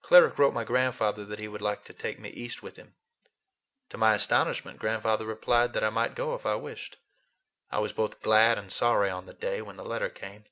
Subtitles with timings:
[0.00, 2.96] Cleric wrote my grandfather that he would like to take me East with him.
[3.90, 6.96] To my astonishment, grandfather replied that I might go if I wished.
[7.70, 10.46] I was both glad and sorry on the day when the letter came.